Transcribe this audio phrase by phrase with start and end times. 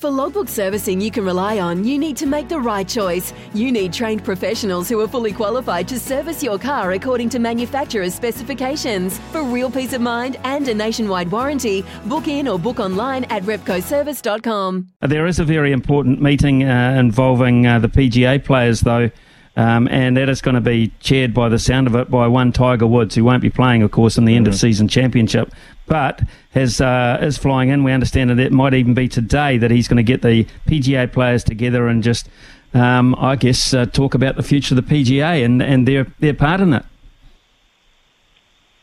[0.00, 3.34] For logbook servicing you can rely on, you need to make the right choice.
[3.52, 8.14] You need trained professionals who are fully qualified to service your car according to manufacturer's
[8.14, 9.18] specifications.
[9.30, 13.42] For real peace of mind and a nationwide warranty, book in or book online at
[13.42, 14.88] repcoservice.com.
[15.02, 19.10] There is a very important meeting uh, involving uh, the PGA players, though.
[19.56, 22.52] Um, and that is going to be chaired by the sound of it by one
[22.52, 25.52] Tiger Woods, who won't be playing, of course, in the end of season championship,
[25.90, 27.82] but has uh, is flying in.
[27.82, 31.12] We understand that it might even be today that he's going to get the PGA
[31.12, 32.28] players together and just,
[32.72, 36.32] um, I guess, uh, talk about the future of the PGA and, and their their
[36.32, 36.84] part in it.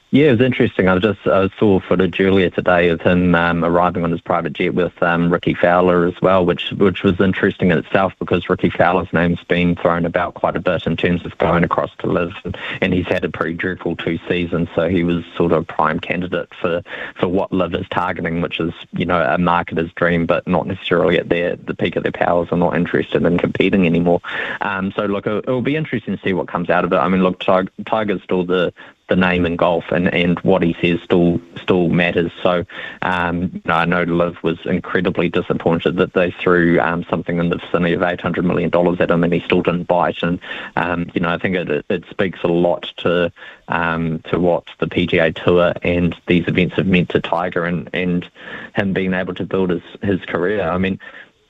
[0.09, 0.87] Yeah, it was interesting.
[0.87, 4.73] I just I saw footage earlier today of him um, arriving on his private jet
[4.73, 9.11] with um, Rickie Fowler as well, which which was interesting in itself because Rickie Fowler's
[9.11, 12.57] name's been thrown about quite a bit in terms of going across to Liv, and,
[12.79, 15.99] and he's had a pretty dreadful two seasons, so he was sort of a prime
[15.99, 16.81] candidate for,
[17.19, 21.17] for what Liv is targeting, which is you know a marketer's dream, but not necessarily
[21.17, 24.21] at their the peak of their powers, are not interested in competing anymore.
[24.61, 26.95] Um, so look, it, will be interesting to see what comes out of it.
[26.95, 28.73] I mean, look, Tiger's still the
[29.09, 32.31] the name in golf and, and what he says still still matters.
[32.43, 32.65] So
[33.01, 37.49] um, you know, I know Liv was incredibly disappointed that they threw um, something in
[37.49, 40.21] the vicinity of eight hundred million dollars at him and he still didn't bite.
[40.23, 40.39] And
[40.75, 43.31] um, you know I think it, it speaks a lot to
[43.67, 48.29] um, to what the PGA Tour and these events have meant to Tiger and, and
[48.75, 50.61] him being able to build his his career.
[50.61, 50.99] I mean,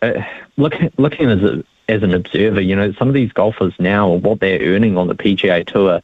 [0.02, 0.22] uh,
[0.58, 4.40] looking looking as a as an observer, you know, some of these golfers now, what
[4.40, 6.02] they're earning on the PGA Tour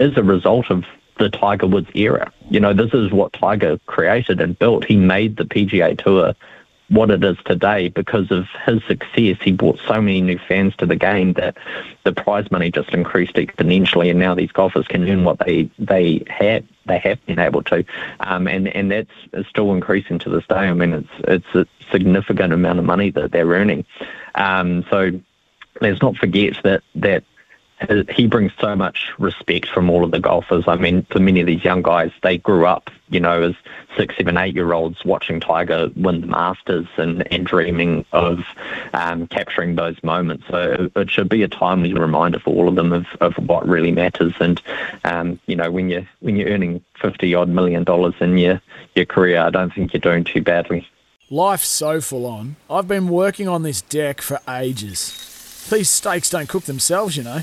[0.00, 0.84] is a result of
[1.18, 2.32] the Tiger Woods era.
[2.48, 4.84] You know, this is what Tiger created and built.
[4.84, 6.34] He made the PGA Tour
[6.88, 9.36] what it is today because of his success.
[9.40, 11.56] He brought so many new fans to the game that
[12.04, 16.24] the prize money just increased exponentially, and now these golfers can earn what they they
[16.28, 17.84] have they have been able to,
[18.20, 20.56] um, and and that's still increasing to this day.
[20.56, 23.84] I mean, it's it's a significant amount of money that they're earning.
[24.34, 25.12] Um, so
[25.80, 27.24] let's not forget that that
[28.10, 30.64] he brings so much respect from all of the golfers.
[30.66, 33.54] I mean, for many of these young guys, they grew up, you know, as
[33.96, 38.40] six, seven, eight year olds watching Tiger win the Masters and, and dreaming of
[38.92, 40.44] um, capturing those moments.
[40.48, 43.92] So it should be a timely reminder for all of them of, of what really
[43.92, 44.34] matters.
[44.40, 44.60] And,
[45.04, 48.60] um, you know, when you're, when you're earning 50 odd million dollars in your,
[48.94, 50.86] your career, I don't think you're doing too badly.
[51.30, 52.56] Life's so full on.
[52.68, 55.66] I've been working on this deck for ages.
[55.70, 57.42] These steaks don't cook themselves, you know.